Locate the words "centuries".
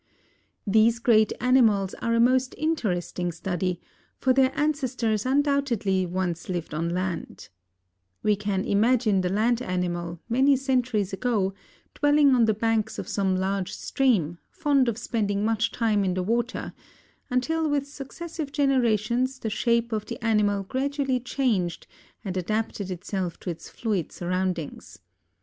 10.55-11.13